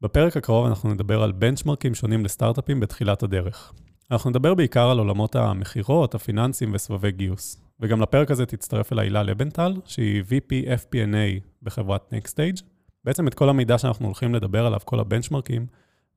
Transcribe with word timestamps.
בפרק 0.00 0.36
הקרוב 0.36 0.66
אנחנו 0.66 0.94
נדבר 0.94 1.22
על 1.22 1.32
בנצ'מרקים 1.32 1.94
שונים 1.94 2.24
לסטארט-אפים 2.24 2.80
בתחילת 2.80 3.22
הדרך. 3.22 3.72
אנחנו 4.10 4.30
נדבר 4.30 4.54
בעיקר 4.54 4.90
על 4.90 4.98
עולמות 4.98 5.36
המכירות, 5.36 6.14
הפיננסים 6.14 6.70
וסבבי 6.74 7.12
גיוס. 7.12 7.64
וגם 7.80 8.00
לפרק 8.00 8.30
הזה 8.30 8.46
תצטרף 8.46 8.92
אל 8.92 8.98
הילה 8.98 9.22
לבנטל, 9.22 9.74
שהיא 9.84 10.22
VP 10.22 10.66
FP&A 10.66 11.40
בחברת 11.62 12.12
NextStage. 12.12 12.62
בעצם 13.04 13.28
את 13.28 13.34
כל 13.34 13.48
המידע 13.48 13.78
שאנחנו 13.78 14.06
הולכים 14.06 14.34
לדבר 14.34 14.66
עליו, 14.66 14.80
כל 14.84 15.00
הבנצ'מרקים, 15.00 15.66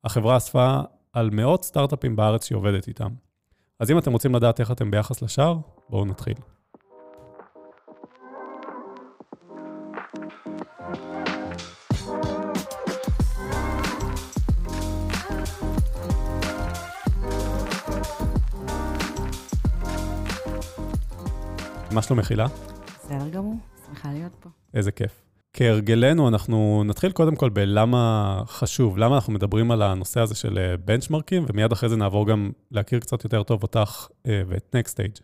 החברה 0.04 0.36
אספה 0.36 0.80
על 1.12 1.30
מאות 1.30 1.64
סטארט-אפים 1.64 2.16
בארץ 2.16 2.46
שהיא 2.46 2.56
עובדת 2.56 2.88
איתם. 2.88 3.10
אז 3.80 3.90
אם 3.90 3.98
אתם 3.98 4.12
רוצים 4.12 4.34
לדעת 4.34 4.60
איך 4.60 4.70
אתם 4.70 4.90
ביחס 4.90 5.22
לשאר, 5.22 5.56
בואו 5.88 6.04
נתחיל. 6.04 6.34
מה 21.98 22.02
שלום 22.02 22.18
מחילה? 22.18 22.46
בסדר 22.86 23.28
גמור, 23.28 23.54
שמחה 23.86 24.12
להיות 24.12 24.32
פה. 24.40 24.48
איזה 24.74 24.92
כיף. 24.92 25.22
כהרגלנו, 25.52 26.28
אנחנו 26.28 26.82
נתחיל 26.86 27.12
קודם 27.12 27.36
כל 27.36 27.48
בלמה 27.48 28.42
חשוב, 28.46 28.98
למה 28.98 29.14
אנחנו 29.14 29.32
מדברים 29.32 29.70
על 29.70 29.82
הנושא 29.82 30.20
הזה 30.20 30.34
של 30.34 30.74
בנצ'מרקים, 30.84 31.44
ומיד 31.48 31.72
אחרי 31.72 31.88
זה 31.88 31.96
נעבור 31.96 32.26
גם 32.26 32.50
להכיר 32.70 33.00
קצת 33.00 33.24
יותר 33.24 33.42
טוב 33.42 33.62
אותך 33.62 34.08
אה, 34.26 34.42
ואת 34.48 34.76
NextStage. 34.76 35.20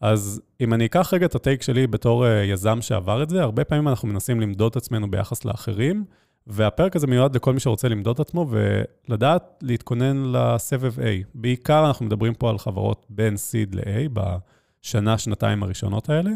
אז 0.00 0.40
אם 0.60 0.74
אני 0.74 0.86
אקח 0.86 1.14
רגע 1.14 1.26
את 1.26 1.34
הטייק 1.34 1.62
שלי 1.62 1.86
בתור 1.86 2.26
אה, 2.26 2.44
יזם 2.44 2.82
שעבר 2.82 3.22
את 3.22 3.30
זה, 3.30 3.42
הרבה 3.42 3.64
פעמים 3.64 3.88
אנחנו 3.88 4.08
מנסים 4.08 4.40
למדוד 4.40 4.70
את 4.70 4.76
עצמנו 4.76 5.10
ביחס 5.10 5.44
לאחרים, 5.44 6.04
והפרק 6.46 6.96
הזה 6.96 7.06
מיועד 7.06 7.36
לכל 7.36 7.52
מי 7.52 7.60
שרוצה 7.60 7.88
למדוד 7.88 8.14
את 8.14 8.20
עצמו 8.20 8.46
ולדעת 8.50 9.42
להתכונן 9.62 10.32
לסבב 10.32 10.98
A. 10.98 11.02
בעיקר 11.34 11.86
אנחנו 11.86 12.06
מדברים 12.06 12.34
פה 12.34 12.50
על 12.50 12.58
חברות 12.58 13.06
בין 13.10 13.34
seed 13.34 13.76
ל-A 13.76 14.08
בשנה, 14.84 15.18
שנתיים 15.18 15.62
הראשונות 15.62 16.08
האלה. 16.08 16.30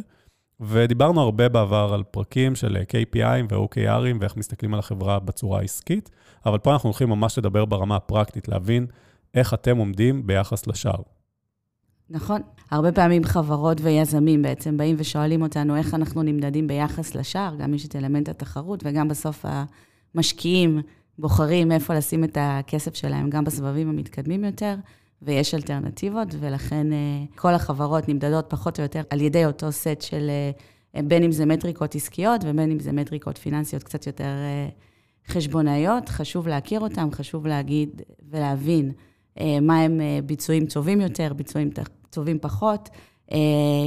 ודיברנו 0.60 1.20
הרבה 1.20 1.48
בעבר 1.48 1.90
על 1.94 2.02
פרקים 2.02 2.54
של 2.54 2.76
KPIים 2.76 3.52
ו-OKRים 3.54 4.16
ואיך 4.20 4.36
מסתכלים 4.36 4.74
על 4.74 4.80
החברה 4.80 5.18
בצורה 5.18 5.60
העסקית, 5.60 6.10
אבל 6.46 6.58
פה 6.58 6.72
אנחנו 6.72 6.88
הולכים 6.88 7.08
ממש 7.08 7.38
לדבר 7.38 7.64
ברמה 7.64 7.96
הפרקטית, 7.96 8.48
להבין 8.48 8.86
איך 9.34 9.54
אתם 9.54 9.76
עומדים 9.76 10.26
ביחס 10.26 10.66
לשאר. 10.66 11.02
נכון. 12.10 12.40
הרבה 12.70 12.92
פעמים 12.92 13.24
חברות 13.24 13.80
ויזמים 13.80 14.42
בעצם 14.42 14.76
באים 14.76 14.96
ושואלים 14.98 15.42
אותנו 15.42 15.76
איך 15.76 15.94
אנחנו 15.94 16.22
נמדדים 16.22 16.66
ביחס 16.66 17.14
לשאר, 17.14 17.54
גם 17.58 17.74
יש 17.74 17.86
את 17.86 17.96
אלמנט 17.96 18.28
התחרות 18.28 18.82
וגם 18.84 19.08
בסוף 19.08 19.44
המשקיעים 20.14 20.82
בוחרים 21.18 21.72
איפה 21.72 21.94
לשים 21.94 22.24
את 22.24 22.38
הכסף 22.40 22.94
שלהם, 22.94 23.30
גם 23.30 23.44
בסבבים 23.44 23.88
המתקדמים 23.88 24.44
יותר. 24.44 24.74
ויש 25.22 25.54
אלטרנטיבות, 25.54 26.28
ולכן 26.40 26.92
אה, 26.92 27.24
כל 27.34 27.54
החברות 27.54 28.08
נמדדות 28.08 28.44
פחות 28.48 28.78
או 28.78 28.82
יותר 28.82 29.02
על 29.10 29.20
ידי 29.20 29.46
אותו 29.46 29.72
סט 29.72 30.00
של 30.00 30.30
אה, 30.94 31.02
בין 31.02 31.22
אם 31.22 31.32
זה 31.32 31.46
מטריקות 31.46 31.94
עסקיות 31.94 32.40
ובין 32.44 32.70
אם 32.70 32.80
זה 32.80 32.92
מטריקות 32.92 33.38
פיננסיות 33.38 33.82
קצת 33.82 34.06
יותר 34.06 34.24
אה, 34.24 34.68
חשבונאיות. 35.26 36.08
חשוב 36.08 36.48
להכיר 36.48 36.80
אותם, 36.80 37.08
חשוב 37.12 37.46
להגיד 37.46 38.02
ולהבין 38.30 38.92
מה 39.62 39.80
הם 39.80 40.00
ביצועים 40.26 40.66
טובים 40.66 41.00
יותר, 41.00 41.32
ביצועים 41.32 41.70
טובים 42.10 42.38
פחות. 42.38 42.88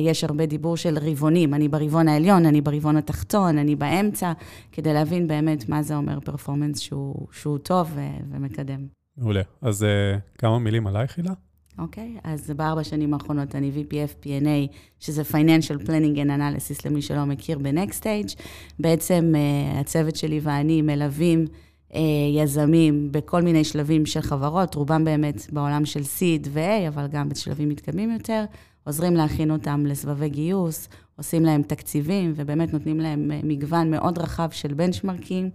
יש 0.03 0.23
הרבה 0.23 0.45
דיבור 0.45 0.77
של 0.77 0.97
רבעונים, 1.01 1.53
אני 1.53 1.67
ברבעון 1.67 2.07
העליון, 2.07 2.45
אני 2.45 2.61
ברבעון 2.61 2.97
התחתון, 2.97 3.57
אני 3.57 3.75
באמצע, 3.75 4.33
כדי 4.71 4.93
להבין 4.93 5.27
באמת 5.27 5.69
מה 5.69 5.83
זה 5.83 5.95
אומר 5.95 6.19
פרפורמנס 6.19 6.79
שהוא, 6.79 7.27
שהוא 7.31 7.57
טוב 7.57 7.97
ומקדם. 8.31 9.00
מעולה. 9.21 9.41
אז 9.61 9.83
uh, 9.83 10.37
כמה 10.37 10.59
מילים 10.59 10.87
עלייך, 10.87 11.17
הילה? 11.17 11.33
אוקיי, 11.77 12.15
okay, 12.17 12.19
אז 12.23 12.51
בארבע 12.55 12.83
שנים 12.83 13.13
האחרונות 13.13 13.55
אני 13.55 13.71
VPF 13.75 14.25
P&A, 14.25 14.75
שזה 14.99 15.21
Financial 15.31 15.87
Planning 15.87 16.15
and 16.15 16.29
Analysis, 16.29 16.81
למי 16.85 17.01
שלא 17.01 17.25
מכיר, 17.25 17.57
ב-Next 17.57 18.01
Stage. 18.01 18.41
בעצם 18.79 19.33
uh, 19.33 19.77
הצוות 19.79 20.15
שלי 20.15 20.39
ואני 20.43 20.81
מלווים 20.81 21.45
uh, 21.91 21.95
יזמים 22.37 23.11
בכל 23.11 23.41
מיני 23.41 23.63
שלבים 23.63 24.05
של 24.05 24.21
חברות, 24.21 24.75
רובם 24.75 25.03
באמת 25.03 25.47
בעולם 25.51 25.85
של 25.85 26.01
Seed 26.01 26.47
ו-A, 26.49 26.87
אבל 26.87 27.07
גם 27.11 27.29
בשלבים 27.29 27.69
מתקדמים 27.69 28.11
יותר. 28.11 28.45
עוזרים 28.83 29.13
להכין 29.13 29.51
אותם 29.51 29.85
לסבבי 29.85 30.29
גיוס, 30.29 30.89
עושים 31.15 31.45
להם 31.45 31.61
תקציבים, 31.63 32.33
ובאמת 32.35 32.73
נותנים 32.73 32.99
להם 32.99 33.31
מגוון 33.43 33.91
מאוד 33.91 34.17
רחב 34.17 34.49
של 34.51 34.73
בנצ'מרקים. 34.73 35.49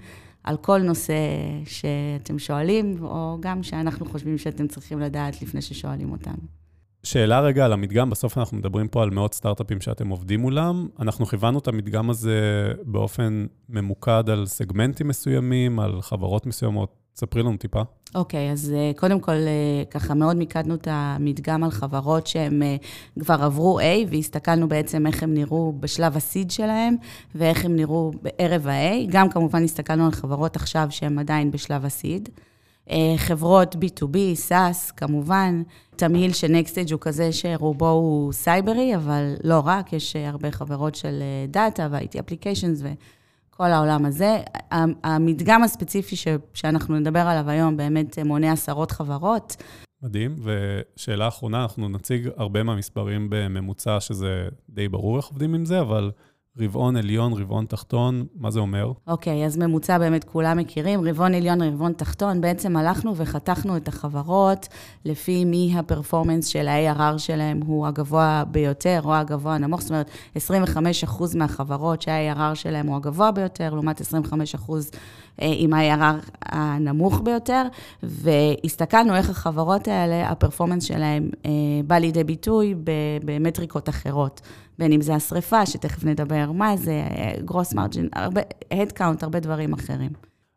על 0.47 0.57
כל 0.57 0.83
נושא 0.83 1.15
שאתם 1.65 2.39
שואלים, 2.39 2.97
או 3.03 3.37
גם 3.41 3.63
שאנחנו 3.63 4.07
חושבים 4.07 4.39
שאתם 4.39 4.67
צריכים 4.67 5.01
לדעת 5.01 5.43
לפני 5.43 5.63
ששואלים 5.63 6.13
אותנו. 6.13 6.43
שאלה 7.03 7.41
רגע 7.41 7.65
על 7.65 7.73
המדגם, 7.73 8.11
בסוף 8.11 8.39
אנחנו 8.39 8.57
מדברים 8.57 8.89
פה 8.89 9.03
על 9.03 9.11
מאות 9.11 9.35
סטארט-אפים 9.35 9.81
שאתם 9.81 10.09
עובדים 10.09 10.41
מולם. 10.41 10.89
אנחנו 10.99 11.27
כיוונו 11.27 11.59
את 11.59 11.69
המדגם 11.69 12.11
הזה 12.11 12.73
באופן 12.85 13.47
ממוקד 13.69 14.31
על 14.31 14.47
סגמנטים 14.47 15.09
מסוימים, 15.09 15.81
על 15.81 16.03
חברות 16.03 16.47
מסוימות. 16.47 17.06
ספרי 17.17 17.43
לנו 17.43 17.57
טיפה. 17.57 17.83
אוקיי, 18.15 18.49
okay, 18.49 18.53
אז 18.53 18.75
uh, 18.75 18.99
קודם 18.99 19.21
כל, 19.21 19.33
uh, 19.33 19.91
ככה 19.91 20.15
מאוד 20.15 20.37
מיקדנו 20.37 20.75
את 20.75 20.89
המדגם 20.91 21.65
על 21.65 21.71
חברות 21.71 22.27
שהן 22.27 22.63
uh, 22.63 23.21
כבר 23.21 23.43
עברו 23.43 23.81
A, 23.81 23.83
והסתכלנו 24.11 24.69
בעצם 24.69 25.07
איך 25.07 25.23
הם 25.23 25.35
נראו 25.35 25.73
בשלב 25.81 26.17
ה-seed 26.17 26.53
שלהם, 26.53 26.97
ואיך 27.35 27.65
הם 27.65 27.77
נראו 27.77 28.11
בערב 28.23 28.67
ה-A. 28.67 29.07
גם 29.09 29.29
כמובן 29.29 29.65
הסתכלנו 29.65 30.05
על 30.05 30.11
חברות 30.11 30.57
עכשיו 30.57 30.87
שהן 30.91 31.19
עדיין 31.19 31.51
בשלב. 31.51 31.85
Uh, 32.89 32.93
חברות 33.17 33.75
B2B, 33.75 34.17
SaaS, 34.49 34.93
כמובן. 34.97 35.63
תמהיל 35.97 36.33
של 36.33 36.55
NextStage 36.55 36.93
הוא 36.93 37.01
כזה 37.01 37.33
שרובו 37.33 37.89
הוא 37.89 38.33
סייברי, 38.33 38.97
אבל 38.97 39.35
לא 39.45 39.63
רק, 39.65 39.93
יש 39.93 40.17
הרבה 40.17 40.51
חברות 40.51 40.95
של 40.95 41.23
דאטה 41.49 41.89
ו-IT 41.91 42.23
ו... 42.83 42.89
כל 43.57 43.73
העולם 43.73 44.05
הזה. 44.05 44.39
המדגם 45.05 45.63
הספציפי 45.63 46.17
ש, 46.17 46.29
שאנחנו 46.55 46.99
נדבר 46.99 47.21
עליו 47.21 47.51
היום 47.51 47.77
באמת 47.77 48.19
מונה 48.19 48.53
עשרות 48.53 48.91
חברות. 48.91 49.57
מדהים, 50.03 50.37
ושאלה 50.43 51.29
אחרונה, 51.29 51.63
אנחנו 51.63 51.89
נציג 51.89 52.29
הרבה 52.37 52.63
מהמספרים 52.63 53.27
בממוצע, 53.31 54.01
שזה 54.01 54.49
די 54.69 54.89
ברור 54.89 55.17
איך 55.17 55.27
עובדים 55.27 55.55
עם 55.55 55.65
זה, 55.65 55.81
אבל 55.81 56.11
רבעון 56.59 56.97
עליון, 56.97 57.33
רבעון 57.33 57.67
תחתון, 57.67 58.27
מה 58.35 58.51
זה 58.51 58.61
אומר? 58.61 58.93
אוקיי, 59.07 59.43
okay, 59.43 59.47
אז 59.47 59.57
ממוצע 59.57 59.99
באמת 59.99 60.25
כולם 60.25 60.59
מכירים. 60.59 61.09
רבעון 61.09 61.35
עליון, 61.35 61.63
רבעון 61.63 61.93
תחתון, 61.93 62.41
בעצם 62.41 62.77
הלכנו 62.77 63.17
וחתכנו 63.17 63.77
את 63.77 63.89
החברות 63.89 64.69
לפי 65.05 65.45
מי 65.45 65.75
הפרפורמנס 65.77 66.47
של 66.47 66.69
ה-ARR 66.69 67.19
שלהם 67.19 67.61
הוא 67.67 67.87
הגבוה 67.87 68.45
ביותר 68.51 69.01
או 69.05 69.15
הגבוה 69.15 69.55
הנמוך. 69.55 69.81
זאת 69.81 69.91
אומרת, 69.91 70.11
25% 70.37 71.37
מהחברות 71.37 72.03
שה-ARR 72.03 72.55
שלהם 72.55 72.87
הוא 72.87 72.97
הגבוה 72.97 73.33
ביותר, 73.33 73.75
לעומת 73.75 74.01
25% 74.01 74.05
אה, 74.05 74.79
עם 75.39 75.73
ה-ARR 75.73 76.31
הנמוך 76.43 77.21
ביותר, 77.25 77.63
והסתכלנו 78.03 79.17
איך 79.17 79.31
החברות 79.31 79.89
האלה, 79.89 80.31
הפרפורמנס 80.31 80.85
שלהם 80.85 81.31
אה, 81.47 81.51
בא 81.87 81.95
לידי 81.95 82.25
ביטוי 82.25 82.75
במטריקות 83.25 83.89
אחרות. 83.89 84.41
בין 84.79 84.93
אם 84.93 85.01
זה 85.01 85.15
השריפה, 85.15 85.67
שתכף 85.67 86.05
נדבר 86.05 86.53
מה 86.53 86.77
זה, 86.77 87.03
גרוס 87.45 87.75
מרג'ין, 87.75 88.09
הרבה, 88.13 88.41
הדקאונט, 88.71 89.23
הרבה 89.23 89.41
דברים 89.41 89.73
אחרים. 89.73 90.11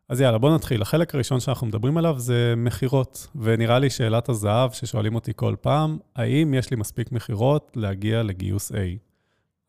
אז 0.08 0.20
יאללה, 0.20 0.38
בוא 0.38 0.54
נתחיל. 0.54 0.82
החלק 0.82 1.14
הראשון 1.14 1.40
שאנחנו 1.40 1.66
מדברים 1.66 1.98
עליו 1.98 2.18
זה 2.18 2.54
מכירות, 2.56 3.26
ונראה 3.34 3.78
לי 3.78 3.90
שאלת 3.90 4.28
הזהב 4.28 4.70
ששואלים 4.72 5.14
אותי 5.14 5.32
כל 5.36 5.54
פעם, 5.60 5.98
האם 6.16 6.54
יש 6.54 6.70
לי 6.70 6.76
מספיק 6.76 7.12
מכירות 7.12 7.72
להגיע 7.76 8.22
לגיוס 8.22 8.72
A? 8.72 8.74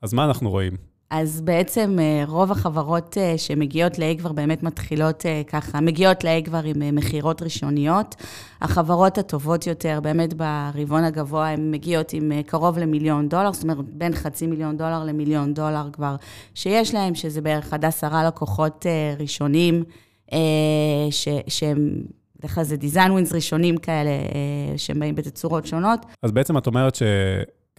אז 0.02 0.14
מה 0.14 0.26
אנחנו 0.26 0.50
רואים? 0.50 0.91
אז 1.12 1.42
בעצם 1.42 1.98
אה, 2.00 2.24
רוב 2.28 2.52
החברות 2.52 3.18
אה, 3.18 3.38
שמגיעות 3.38 4.00
ל-A 4.00 4.20
כבר 4.20 4.32
באמת 4.32 4.64
מתחילות 4.64 5.26
אה, 5.26 5.42
ככה, 5.48 5.82
מגיעות 5.82 6.24
ל-A 6.24 6.46
כבר 6.46 6.62
עם 6.64 6.96
מכירות 6.96 7.42
ראשוניות. 7.42 8.16
החברות 8.62 9.18
הטובות 9.18 9.68
יותר, 9.68 10.00
באמת 10.04 10.34
ברבעון 10.34 11.04
הגבוה, 11.04 11.50
הן 11.50 11.72
מגיעות 11.72 12.14
עם 12.14 12.32
קרוב 12.46 12.78
למיליון 12.78 13.30
דולר, 13.30 13.54
זאת 13.54 13.64
אומרת, 13.64 13.78
בין 13.78 14.14
חצי 14.14 14.48
מיליון 14.48 14.78
דולר 14.78 15.04
למיליון 15.04 15.54
דולר 15.54 15.90
כבר 15.94 16.16
שיש 16.56 16.94
להם, 16.94 17.16
שזה 17.16 17.42
בערך 17.42 17.74
עד 17.74 17.86
עשרה 17.86 18.24
לקוחות 18.24 18.86
ראשונים, 19.20 19.84
ש- 21.12 21.28
שהם... 21.48 21.96
בדרך 22.40 22.56
כלל 22.56 22.64
זה 22.64 22.76
design 22.76 23.10
wins 23.10 23.36
ראשונים 23.36 23.78
כאלה, 23.78 24.12
שהם 24.78 25.00
באים 25.00 25.16
בתצורות 25.16 25.66
שונות. 25.66 26.06
אז 26.24 26.32
בעצם 26.32 26.58
את 26.58 26.68
אומרת 26.68 26.96
ש... 26.96 27.04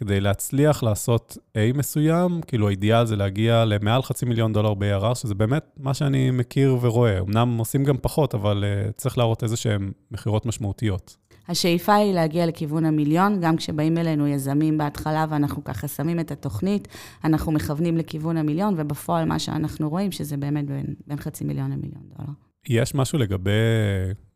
כדי 0.03 0.21
להצליח 0.21 0.83
לעשות 0.83 1.39
A 1.55 1.79
מסוים, 1.79 2.41
כאילו 2.47 2.69
האידיאל 2.69 3.07
זה 3.07 3.17
להגיע 3.17 3.65
למעל 3.65 4.03
חצי 4.03 4.27
מיליון 4.27 4.53
דולר 4.53 4.75
ב-ARR, 4.75 5.15
שזה 5.15 5.35
באמת 5.35 5.65
מה 5.77 5.95
שאני 5.95 6.31
מכיר 6.31 6.77
ורואה. 6.81 7.19
אמנם 7.19 7.57
עושים 7.59 7.85
גם 7.85 7.97
פחות, 8.03 8.35
אבל 8.35 8.65
uh, 8.65 8.93
צריך 8.93 9.19
להראות 9.19 9.43
איזה 9.43 9.57
שהן 9.57 9.93
מכירות 10.11 10.47
משמעותיות. 10.47 11.17
השאיפה 11.49 11.95
היא 11.95 12.15
להגיע 12.15 12.47
לכיוון 12.47 12.85
המיליון, 12.85 13.41
גם 13.41 13.57
כשבאים 13.57 13.99
אלינו 13.99 14.27
יזמים 14.27 14.79
בהתחלה 14.79 15.27
ואנחנו 15.29 15.65
ככה 15.65 15.89
שמים 15.89 16.21
את 16.21 16.31
התוכנית, 16.31 16.89
אנחנו 17.25 17.53
מכוונים 17.53 17.97
לכיוון 17.97 18.37
המיליון, 18.37 18.75
ובפועל 18.77 19.25
מה 19.25 19.39
שאנחנו 19.39 19.91
רואים, 19.91 20.13
שזה 20.13 20.37
באמת 20.37 20.67
בין, 20.67 20.87
בין 21.07 21.19
חצי 21.19 21.45
מיליון 21.45 21.71
למיליון 21.71 22.03
דולר. 22.17 22.31
יש 22.69 22.95
משהו 22.95 23.19
לגבי 23.19 23.53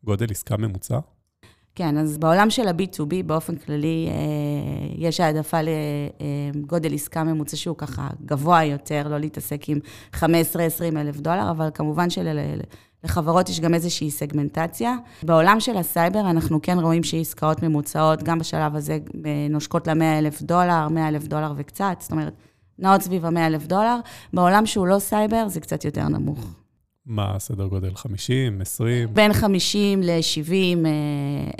גודל 0.03 0.27
עסקה 0.29 0.57
ממוצע? 0.57 0.99
כן, 1.77 1.97
אז 1.97 2.17
בעולם 2.17 2.49
של 2.49 2.67
ה-B2B, 2.67 3.23
באופן 3.25 3.55
כללי, 3.55 4.09
יש 4.95 5.19
העדפה 5.19 5.57
לגודל 6.55 6.93
עסקה 6.93 7.23
ממוצע 7.23 7.57
שהוא 7.57 7.77
ככה 7.77 8.07
גבוה 8.25 8.63
יותר, 8.63 9.07
לא 9.07 9.17
להתעסק 9.17 9.69
עם 9.69 9.79
15-20 10.15 10.19
אלף 10.95 11.19
דולר, 11.19 11.51
אבל 11.51 11.69
כמובן 11.73 12.09
של... 12.09 12.39
לחברות 13.03 13.49
יש 13.49 13.59
גם 13.59 13.73
איזושהי 13.73 14.11
סגמנטציה. 14.11 14.95
בעולם 15.23 15.59
של 15.59 15.77
הסייבר 15.77 16.19
אנחנו 16.19 16.61
כן 16.61 16.79
רואים 16.79 17.03
שעסקאות 17.03 17.63
ממוצעות, 17.63 18.23
גם 18.23 18.39
בשלב 18.39 18.75
הזה 18.75 18.97
נושקות 19.49 19.87
ל-100 19.87 20.19
אלף 20.19 20.41
דולר, 20.41 20.87
100 20.87 21.07
אלף 21.07 21.27
דולר 21.27 21.53
וקצת, 21.57 21.97
זאת 21.99 22.11
אומרת, 22.11 22.33
נעות 22.79 23.01
סביב 23.01 23.25
ה-100 23.25 23.39
אלף 23.39 23.65
דולר. 23.65 23.99
בעולם 24.33 24.65
שהוא 24.65 24.87
לא 24.87 24.99
סייבר, 24.99 25.47
זה 25.47 25.59
קצת 25.59 25.85
יותר 25.85 26.07
נמוך. 26.07 26.55
מה 27.07 27.35
הסדר 27.35 27.67
גודל? 27.67 27.95
50, 27.95 28.61
20? 28.61 29.13
בין 29.13 29.33
50 29.33 30.01
ל-70 30.03 30.87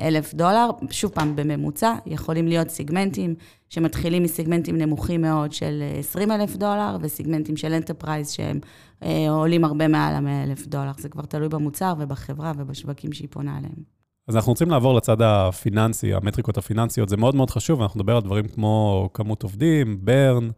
אלף 0.01 0.33
דולר, 0.33 0.69
שוב 0.91 1.11
פעם, 1.11 1.35
בממוצע, 1.35 1.95
יכולים 2.05 2.47
להיות 2.47 2.69
סיגמנטים 2.69 3.35
שמתחילים 3.69 4.23
מסיגמנטים 4.23 4.77
נמוכים 4.77 5.21
מאוד 5.21 5.51
של 5.51 5.83
20 5.99 6.31
אלף 6.31 6.55
דולר, 6.55 6.97
וסיגמנטים 7.01 7.57
של 7.57 7.73
enterprise 7.74 8.31
שהם 8.31 8.59
אה, 9.03 9.29
עולים 9.29 9.63
הרבה 9.63 9.88
מעל 9.88 10.15
ה-100 10.15 10.49
אלף 10.49 10.67
דולר. 10.67 10.91
זה 10.97 11.09
כבר 11.09 11.23
תלוי 11.23 11.50
במוצר 11.50 11.93
ובחברה 12.00 12.51
ובשווקים 12.57 13.13
שהיא 13.13 13.27
פונה 13.31 13.57
אליהם. 13.57 13.97
אז 14.27 14.35
אנחנו 14.35 14.51
רוצים 14.51 14.69
לעבור 14.69 14.93
לצד 14.95 15.21
הפיננסי, 15.21 16.13
המטריקות 16.13 16.57
הפיננסיות. 16.57 17.09
זה 17.09 17.17
מאוד 17.17 17.35
מאוד 17.35 17.50
חשוב, 17.50 17.81
אנחנו 17.81 18.00
נדבר 18.00 18.15
על 18.15 18.21
דברים 18.21 18.47
כמו 18.47 19.09
כמות 19.13 19.43
עובדים, 19.43 19.97
burn, 20.06 20.50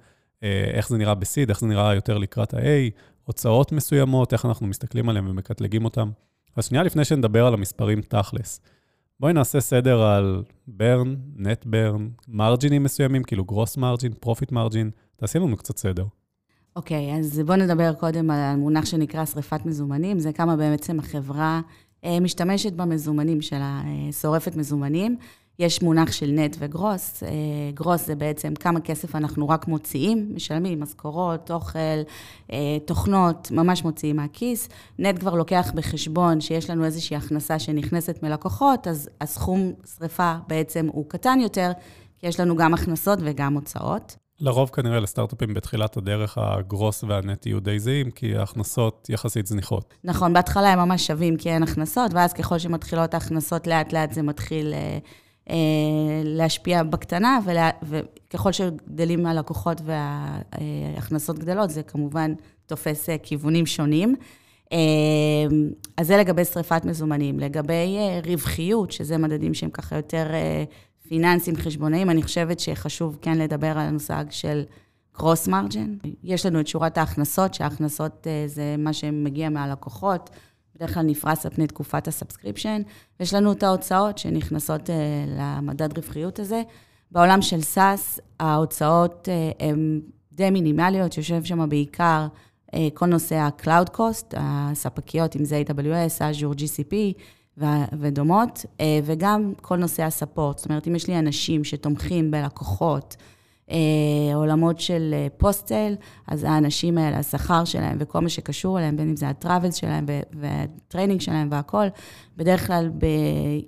אה, 0.44 0.72
איך 0.74 0.90
זה 0.90 0.98
נראה 0.98 1.16
ב-seed, 1.16 1.50
איך 1.50 1.60
זה 1.60 1.68
נראה 1.68 1.96
יותר 1.96 2.18
לקראת 2.18 2.54
ה-A, 2.54 2.92
הוצאות 3.30 3.72
מסוימות, 3.72 4.34
איך 4.34 4.46
אנחנו 4.46 4.68
מסתכלים 4.68 5.10
עליהן 5.10 5.28
ומקטלגים 5.28 5.86
אותן. 5.86 6.10
אז 6.56 6.66
שנייה 6.66 6.84
לפני 6.84 7.06
שנדבר 7.06 7.46
על 7.46 7.54
המספרים 7.54 8.02
תכלס. 8.02 8.62
בואי 9.20 9.34
נעשה 9.34 9.60
סדר 9.60 10.02
על 10.02 10.44
burn, 10.68 11.16
net 11.36 11.66
burn, 11.66 12.10
מרג'ינים 12.28 12.84
מסוימים, 12.84 13.24
כאילו 13.24 13.44
gross 13.44 13.78
margin, 13.78 14.14
profit 14.20 14.52
margin, 14.52 14.92
תעשי 15.16 15.40
לנו 15.40 15.58
קצת 15.58 15.78
סדר. 15.78 16.06
אוקיי, 16.76 17.14
okay, 17.14 17.20
אז 17.20 17.42
בואו 17.46 17.58
נדבר 17.58 17.94
קודם 17.94 18.32
על 18.32 18.40
המונח 18.40 18.86
שנקרא 18.86 19.26
שריפת 19.26 19.66
מזומנים, 19.66 20.20
זה 20.20 20.34
כמה 20.34 20.56
בעצם 20.56 21.00
החברה 21.00 21.62
אה, 22.04 22.20
משתמשת 22.20 22.74
במזומנים 22.74 23.42
שלה, 23.42 23.82
אה, 23.86 24.12
שורפת 24.12 24.56
מזומנים. 24.56 25.18
יש 25.60 25.82
מונח 25.82 26.12
של 26.12 26.32
נט 26.32 26.56
וגרוס. 26.60 27.24
אה, 27.24 27.30
גרוס 27.74 28.06
זה 28.06 28.16
בעצם 28.16 28.56
כמה 28.56 28.82
כסף 28.82 29.16
אנחנו 29.16 29.50
רק 29.50 29.68
מוציאים, 29.68 30.32
משלמים 30.36 30.80
משכורות, 30.80 31.52
אוכל, 31.52 31.80
תוכנות, 32.86 33.52
ממש 33.52 33.84
מוציאים 33.84 34.16
מהכיס. 34.16 34.70
נט 35.00 35.20
כבר 35.20 35.36
לוקח 35.36 35.72
בחשבון 35.76 36.42
שיש 36.42 36.70
לנו 36.70 36.86
איזושהי 36.86 37.18
הכנסה 37.18 37.60
שנכנסת 37.60 38.24
מלקוחות, 38.24 38.88
אז 38.88 39.10
הסכום 39.22 39.74
שריפה 39.98 40.36
בעצם 40.48 40.88
הוא 40.92 41.06
קטן 41.08 41.40
יותר, 41.42 41.72
כי 42.20 42.28
יש 42.28 42.40
לנו 42.40 42.56
גם 42.56 42.74
הכנסות 42.74 43.20
וגם 43.22 43.54
הוצאות. 43.54 44.16
לרוב 44.42 44.70
כנראה 44.70 45.00
לסטארט-אפים 45.00 45.54
בתחילת 45.54 45.98
הדרך 45.98 46.38
הגרוס 46.38 47.04
והנט 47.04 47.46
יהיו 47.46 47.60
די 47.60 47.80
זהים, 47.80 48.12
כי 48.12 48.36
ההכנסות 48.36 49.08
יחסית 49.10 49.48
זניחות. 49.48 49.94
נכון, 50.04 50.34
בהתחלה 50.34 50.74
הם 50.74 50.80
ממש 50.80 51.08
שווים 51.08 51.38
כי 51.38 51.50
אין 51.50 51.64
הכנסות, 51.64 52.14
ואז 52.14 52.34
ככל 52.34 52.60
שמתחילות 52.60 53.14
ההכנסות 53.14 53.68
לאט-לאט 53.68 54.14
זה 54.14 54.22
מתחיל 54.22 54.74
אה, 54.74 54.80
אה, 54.80 54.98
להשפיע 56.24 56.84
בקטנה, 56.84 57.40
ולה, 57.46 57.70
וככל 57.84 58.52
שגדלים 58.52 59.26
הלקוחות 59.26 59.82
וההכנסות 59.86 61.40
גדלות, 61.40 61.70
זה 61.70 61.84
כמובן 61.84 62.34
תופס 62.66 63.10
אה, 63.10 63.18
כיוונים 63.18 63.66
שונים. 63.66 64.16
אה, 64.72 64.78
אז 65.98 66.08
זה 66.08 66.18
לגבי 66.18 66.46
שריפת 66.46 66.86
מזומנים. 66.86 67.40
לגבי 67.40 67.98
אה, 67.98 68.20
רווחיות, 68.26 68.92
שזה 68.92 69.18
מדדים 69.18 69.54
שהם 69.54 69.70
ככה 69.70 69.96
יותר... 69.96 70.28
אה, 70.34 70.64
פיננסיים, 71.10 71.56
חשבונאים, 71.56 72.10
אני 72.10 72.24
חושבת 72.24 72.60
שחשוב 72.60 73.18
כן 73.22 73.38
לדבר 73.38 73.68
על 73.68 73.88
המושג 73.88 74.26
של 74.30 74.64
קרוס 75.12 75.48
מרג'ן. 75.48 75.96
יש 76.24 76.46
לנו 76.46 76.60
את 76.60 76.68
שורת 76.68 76.98
ההכנסות, 76.98 77.54
שההכנסות 77.54 78.28
אה, 78.28 78.44
זה 78.48 78.76
מה 78.78 78.94
שמגיע 78.94 79.50
מהלקוחות, 79.50 80.30
בדרך 80.80 80.94
כלל 80.94 81.04
נפרס 81.04 81.46
על 81.46 81.52
פני 81.52 81.68
תקופת 81.68 82.08
ה-subscription, 82.08 82.82
ויש 83.20 83.34
לנו 83.34 83.52
את 83.52 83.64
ההוצאות 83.64 84.18
שנכנסות 84.18 84.90
אה, 84.90 84.96
למדד 85.28 85.98
רווחיות 85.98 86.40
הזה. 86.40 86.62
בעולם 87.12 87.42
של 87.42 87.60
SaaS, 87.76 88.20
ההוצאות 88.40 89.30
אה, 89.30 89.68
הן 89.68 90.02
די 90.32 90.50
מינימליות, 90.50 91.18
יושב 91.18 91.44
שם 91.44 91.70
בעיקר 91.70 92.28
כל 92.94 93.06
נושא 93.06 93.36
ה-Cloud 93.36 93.98
Cost, 93.98 94.34
הספקיות, 94.34 95.36
אם 95.36 95.46
זה 95.46 95.62
AWS, 95.68 96.20
Azure, 96.20 96.56
GCP, 96.56 96.96
ודומות, 98.00 98.66
אה, 98.80 99.00
וגם 99.04 99.54
כל 99.62 99.78
נושא 99.78 100.04
ה-support. 100.04 100.58
זאת 100.58 100.70
אומרת, 100.70 100.88
אם 100.88 100.96
יש 100.96 101.08
לי 101.08 101.20
אנשים 101.20 101.64
שתומכים 101.64 102.32
בלקוחות, 102.32 103.16
עולמות 104.36 104.80
של 104.80 105.16
post-sale, 105.38 105.76
אה, 105.76 106.06
אז 106.28 106.44
האנשים 106.44 106.98
האלה, 106.98 107.18
השכר 107.18 107.66
שלהם 107.66 107.98
וכל 108.00 108.20
מה 108.20 108.30
שקשור 108.30 108.80
אליהם, 108.80 108.98
בין 108.98 109.10
אם 109.10 109.16
זה 109.16 109.30
ה-travel 109.30 109.72
שלהם 109.72 110.06
וה-training 110.34 111.22
שלהם 111.22 111.48
והכול, 111.52 111.88
בדרך 112.38 112.68
כלל 112.68 112.90
ב, 112.98 113.06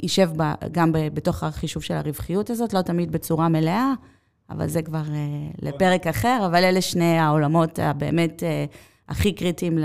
יישב 0.03 0.29
ב, 0.37 0.53
גם 0.71 0.91
ב, 0.91 0.97
בתוך 1.13 1.43
החישוב 1.43 1.83
של 1.83 1.93
הרווחיות 1.93 2.49
הזאת, 2.49 2.73
לא 2.73 2.81
תמיד 2.81 3.11
בצורה 3.11 3.49
מלאה, 3.49 3.93
אבל 4.49 4.67
זה 4.67 4.81
כבר 4.81 5.03
לפרק 5.61 6.07
אחר, 6.07 6.43
אבל 6.45 6.63
אלה 6.63 6.81
שני 6.81 7.17
העולמות 7.19 7.79
הבאמת... 7.79 8.43
הכי 9.09 9.33
קריטיים 9.33 9.77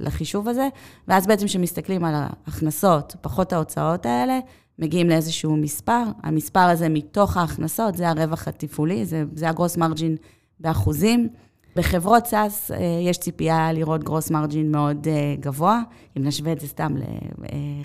לחישוב 0.00 0.48
הזה, 0.48 0.68
ואז 1.08 1.26
בעצם 1.26 1.46
כשמסתכלים 1.46 2.04
על 2.04 2.14
ההכנסות, 2.14 3.16
פחות 3.20 3.52
ההוצאות 3.52 4.06
האלה, 4.06 4.38
מגיעים 4.78 5.08
לאיזשהו 5.08 5.56
מספר. 5.56 6.02
המספר 6.22 6.60
הזה 6.60 6.88
מתוך 6.88 7.36
ההכנסות, 7.36 7.94
זה 7.94 8.08
הרווח 8.08 8.48
התפעולי, 8.48 9.04
זה, 9.04 9.24
זה 9.34 9.48
ה-gross 9.48 9.76
margin 9.76 10.16
באחוזים. 10.60 11.28
בחברות 11.76 12.26
SaaS 12.26 12.70
אה, 12.70 12.76
יש 13.02 13.18
ציפייה 13.18 13.72
לראות 13.72 14.04
gross 14.04 14.30
margin 14.30 14.70
מאוד 14.70 15.08
אה, 15.08 15.34
גבוה, 15.40 15.80
אם 16.16 16.24
נשווה 16.24 16.52
את 16.52 16.60
זה 16.60 16.68
סתם 16.68 16.94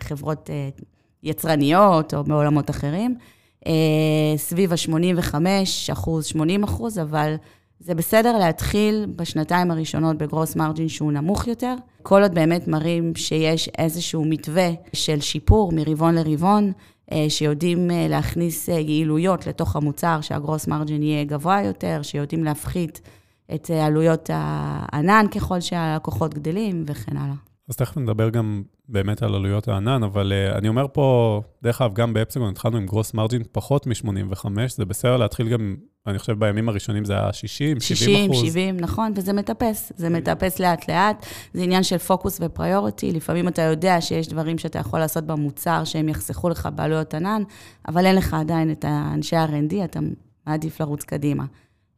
לחברות 0.02 0.50
אה, 0.50 0.70
יצרניות 1.24 2.14
או 2.14 2.24
בעולמות 2.24 2.70
אחרים. 2.70 3.16
סביב 4.38 4.74
ה-85 4.74 5.36
אחוז, 5.92 6.26
80 6.26 6.64
אחוז, 6.64 7.00
אבל 7.00 7.36
זה 7.84 7.96
בסדר 7.96 8.38
להתחיל 8.38 9.06
בשנתיים 9.16 9.72
הראשונות 9.72 10.18
ב-gross 10.18 10.56
margin 10.56 10.90
שהוא 10.90 11.12
נמוך 11.12 11.48
יותר, 11.48 11.76
כל 12.04 12.22
עוד 12.22 12.34
באמת 12.34 12.68
מראים 12.68 13.16
שיש 13.16 13.70
איזשהו 13.78 14.26
מתווה 14.26 14.70
של 14.94 15.22
שיפור 15.22 15.72
מרבעון 15.72 16.16
לרבעון, 16.16 16.72
אה, 17.12 17.26
שיודעים 17.30 17.92
אה, 17.92 18.08
להכניס 18.10 18.70
אה, 18.70 18.74
יעילויות 18.74 19.48
לתוך 19.48 19.76
המוצר, 19.76 20.22
שה-gross 20.22 20.68
margin 20.68 21.04
יהיה 21.04 21.24
גבוה 21.24 21.62
יותר, 21.62 22.02
שיודעים 22.02 22.44
להפחית 22.44 23.02
את 23.56 23.70
עלויות 23.70 24.30
הענן 24.34 25.26
ככל 25.36 25.60
שהלקוחות 25.60 26.34
גדלים 26.34 26.84
וכן 26.88 27.18
הלאה. 27.18 27.51
אז 27.72 27.76
תכף 27.76 27.98
נדבר 27.98 28.30
גם 28.30 28.64
באמת 28.90 29.24
על 29.24 29.36
עלויות 29.36 29.68
הענן, 29.68 30.04
אבל 30.04 30.34
uh, 30.34 30.58
אני 30.58 30.68
אומר 30.68 30.86
פה, 30.94 31.42
דרך 31.64 31.82
אגב, 31.82 31.94
גם 31.94 32.14
ב-Epsagon 32.14 32.50
התחלנו 32.50 32.78
עם 32.78 32.86
gross 32.86 33.14
margin 33.14 33.44
פחות 33.52 33.88
מ-85, 33.88 34.46
זה 34.68 34.86
בסדר 34.86 35.18
להתחיל 35.18 35.50
גם, 35.50 35.76
אני 36.08 36.20
חושב 36.20 36.40
בימים 36.40 36.70
הראשונים 36.70 37.06
זה 37.06 37.14
היה 37.14 37.34
60, 37.34 37.80
70 37.80 38.32
אחוז. 38.32 38.38
60, 38.38 38.52
70, 38.52 38.78
נכון, 38.78 39.14
וזה 39.16 39.34
מטפס, 39.34 39.92
זה 39.96 40.10
מטפס 40.10 40.60
לאט-לאט, 40.60 41.26
זה 41.54 41.64
עניין 41.64 41.84
של 41.84 41.98
פוקוס 41.98 42.40
ו-priority, 42.42 43.12
לפעמים 43.12 43.48
אתה 43.48 43.62
יודע 43.62 44.02
שיש 44.02 44.28
דברים 44.28 44.58
שאתה 44.58 44.80
יכול 44.80 45.00
לעשות 45.00 45.24
במוצר 45.24 45.84
שהם 45.84 46.10
יחסכו 46.10 46.50
לך 46.50 46.70
בעלויות 46.76 47.14
ענן, 47.14 47.44
אבל 47.88 48.06
אין 48.06 48.16
לך 48.16 48.34
עדיין 48.34 48.72
את 48.72 48.86
האנשי 48.88 49.36
R&D, 49.36 49.76
אתה 49.84 50.00
מעדיף 50.48 50.82
לרוץ 50.82 51.04
קדימה. 51.04 51.46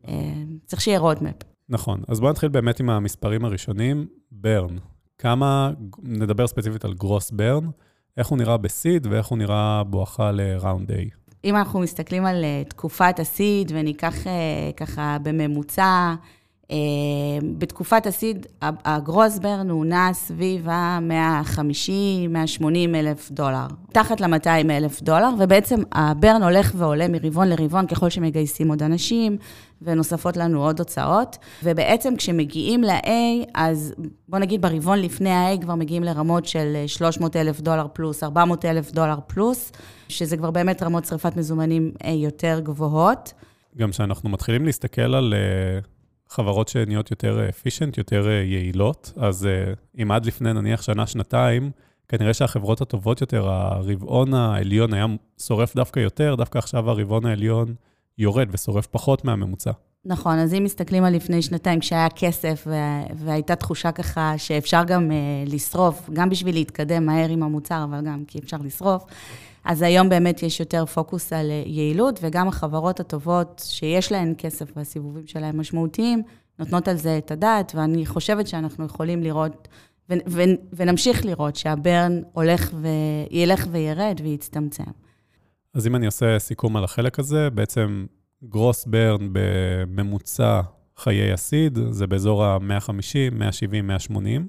Uh, 0.03 0.08
צריך 0.65 0.82
שיהיה 0.82 1.00
roadmap. 1.00 1.36
נכון, 1.70 2.01
אז 2.08 2.20
בואו 2.20 2.32
נתחיל 2.32 2.50
באמת 2.50 2.80
עם 2.80 2.89
המספרים 2.89 3.46
הראשונים. 3.46 4.08
burn, 4.32 4.77
כמה, 5.17 5.72
נדבר 6.03 6.48
ספציפית 6.48 6.86
על 6.86 6.93
gross 6.94 7.32
burn, 7.32 7.70
איך 8.17 8.27
הוא 8.27 8.38
נראה 8.38 8.58
ב-seed 8.58 9.08
ואיך 9.08 9.27
הוא 9.27 9.38
נראה 9.38 9.84
בואכה 9.84 10.32
ל-round 10.32 10.92
A. 10.91 10.93
אם 11.43 11.55
אנחנו 11.55 11.79
מסתכלים 11.79 12.25
על 12.25 12.43
אה, 12.43 12.63
תקופת 12.67 13.20
ה-seed 13.20 13.72
וניקח 13.75 14.27
אה, 14.27 14.72
ככה 14.77 15.17
בממוצע, 15.24 16.13
בתקופת 17.58 18.08
ה-seed, 18.08 18.46
ה-gross 18.62 19.30
burn 19.30 19.70
הוא 19.70 19.86
נע 19.86 20.10
סביב 20.13 20.70
ה-150-180 20.70 22.65
אלף 22.96 23.32
דולר, 23.32 23.65
תחת 23.92 24.22
ל-200 24.22 24.48
אלף 24.70 25.01
דולר, 25.01 25.30
ובעצם 25.39 25.80
הברן 25.92 26.44
הולך 26.44 26.74
ועולה 26.77 27.08
מרבעון 27.08 27.50
לרבעון 27.50 27.88
ככל 27.88 28.10
שמגייסים 28.10 28.70
עוד 28.70 28.84
אנשים, 28.84 29.38
ונוספות 29.82 30.38
לנו 30.38 30.63
עוד 30.63 30.80
הוצאות. 30.80 31.38
ובעצם 31.63 32.15
כשמגיעים 32.15 32.84
ל-A, 32.84 33.10
אז 33.56 33.94
בוא 34.27 34.39
נגיד 34.39 34.62
ברבעון 34.62 35.00
לפני 35.00 35.30
ה-A 35.30 35.62
כבר 35.62 35.75
מגיעים 35.75 36.03
לרמות 36.03 36.46
של 36.46 36.84
300 36.88 37.36
אלף 37.36 37.62
דולר 37.62 37.88
פלוס, 37.94 38.24
400 38.24 38.65
אלף 38.65 38.92
דולר 38.92 39.18
פלוס, 39.27 39.72
שזה 40.10 40.38
כבר 40.38 40.51
באמת 40.51 40.84
רמות 40.84 41.06
שרפת 41.06 41.38
מזומנים 41.38 41.92
יותר 42.13 42.60
גבוהות. 42.63 43.34
גם 43.77 43.92
כשאנחנו 43.92 44.30
מתחילים 44.30 44.65
להסתכל 44.65 45.15
על... 45.15 45.34
חברות 46.34 46.68
שנהיות 46.68 47.12
יותר 47.12 47.50
אפישנט, 47.50 47.98
יותר 47.98 48.28
אה, 48.28 48.34
יעילות. 48.34 49.13
אז 49.16 49.46
אה, 49.46 49.74
אם 50.02 50.12
עד 50.12 50.25
לפני 50.25 50.54
נניח 50.54 50.82
שנה-שנתיים, 50.82 51.72
כנראה 52.08 52.34
שהחברות 52.34 52.82
הטובות 52.82 53.22
יותר, 53.22 53.50
הרבעון 53.50 54.34
העליון 54.34 54.94
היה 54.94 55.06
שורף 55.42 55.75
דווקא 55.75 56.00
יותר, 56.00 56.36
דווקא 56.36 56.58
עכשיו 56.58 56.90
הרבעון 56.90 57.25
העליון 57.25 57.75
יורד 58.18 58.48
ושורף 58.52 58.88
פחות 58.88 59.25
מהממוצע. 59.25 59.72
נכון, 60.05 60.39
אז 60.39 60.53
אם 60.53 60.63
מסתכלים 60.63 61.03
על 61.03 61.15
לפני 61.15 61.41
שנתיים, 61.41 61.79
כשהיה 61.79 62.10
כסף 62.10 62.67
והייתה 63.15 63.55
תחושה 63.55 63.91
ככה 63.91 64.33
שאפשר 64.38 64.83
גם 64.88 65.12
uh, 65.12 65.50
לשרוף, 65.53 66.10
גם 66.13 66.29
בשביל 66.29 66.55
להתקדם 66.55 67.05
מהר 67.05 67.29
עם 67.29 67.43
המוצר, 67.43 67.83
אבל 67.83 68.01
גם 68.05 68.25
כי 68.27 68.39
אפשר 68.39 68.57
לשרוף, 68.63 69.03
אז 69.63 69.81
היום 69.81 70.10
באמת 70.10 70.43
יש 70.43 70.60
יותר 70.60 70.86
פוקוס 70.86 71.33
על 71.33 71.50
uh, 71.50 71.69
יעילות, 71.69 72.19
וגם 72.22 72.48
החברות 72.48 73.00
הטובות 73.00 73.62
שיש 73.65 74.12
להן 74.12 74.33
כסף 74.38 74.65
והסיבובים 74.75 75.27
שלהן 75.27 75.57
משמעותיים, 75.57 76.24
נותנות 76.60 76.88
על 76.88 76.95
זה 76.95 77.17
את 77.17 77.31
הדעת, 77.31 77.72
ואני 77.75 78.05
חושבת 78.05 78.48
שאנחנו 78.48 78.86
יכולים 78.86 79.24
לראות, 79.24 79.67
ו- 80.10 80.13
ו- 80.27 80.43
ונמשיך 80.74 81.25
לראות 81.25 81.55
שהברן 81.55 82.22
הולך 82.33 82.72
וילך 82.81 83.67
וירד 83.72 84.22
ויצטמצם. 84.24 84.83
אז 85.74 85.88
אם 85.88 85.95
אני 85.95 86.05
עושה 86.05 86.39
סיכום 86.39 86.77
על 86.77 86.83
החלק 86.83 87.19
הזה, 87.19 87.50
בעצם 87.50 88.05
גרוס 88.50 88.86
ברן 88.86 89.30
בממוצע 89.32 90.62
חיי 90.98 91.34
הסיד, 91.34 91.80
זה 91.90 92.08
באזור 92.08 92.44
ה-150, 92.44 93.34
170, 93.34 93.88
180 93.88 94.48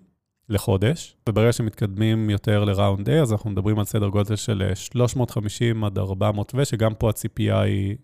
לחודש, 0.48 1.16
וברגע 1.28 1.52
שמתקדמים 1.52 2.30
יותר 2.30 2.64
לראונד 2.64 3.08
A, 3.08 3.12
אז 3.12 3.32
אנחנו 3.32 3.50
מדברים 3.50 3.78
על 3.78 3.84
סדר 3.84 4.08
גודל 4.08 4.36
של 4.36 4.62
350 4.74 5.84
עד 5.84 5.98
400 5.98 6.52
ו, 6.56 6.64
שגם 6.64 6.94
פה 6.94 7.10
הציפייה 7.10 7.60
היא 7.60 7.96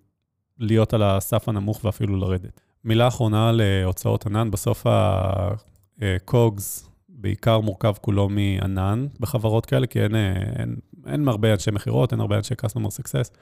להיות 0.59 0.95
על 0.95 1.03
הסף 1.03 1.49
הנמוך 1.49 1.85
ואפילו 1.85 2.17
לרדת. 2.17 2.61
מילה 2.85 3.09
אחרונה 3.09 3.53
להוצאות 3.53 4.27
ענן, 4.27 4.51
בסוף 4.51 4.87
ה-COGS 4.87 6.89
בעיקר 7.09 7.61
מורכב 7.61 7.95
כולו 8.01 8.29
מענן 8.29 9.07
בחברות 9.21 9.67
כאלה, 9.67 9.87
כי 9.87 10.03
אין, 10.03 10.15
אין, 10.15 10.77
אין 11.07 11.29
הרבה 11.29 11.53
אנשי 11.53 11.71
מכירות, 11.71 12.13
אין 12.13 12.21
הרבה 12.21 12.37
אנשי 12.37 12.55
customer 12.55 12.89
success. 12.89 13.37